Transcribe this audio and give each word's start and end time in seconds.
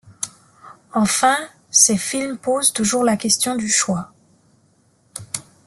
Enfin, 0.93 1.37
ses 1.69 1.95
films 1.95 2.39
posent 2.39 2.73
toujours 2.73 3.03
la 3.03 3.17
question 3.17 3.55
du 3.55 3.69
choix. 3.69 4.11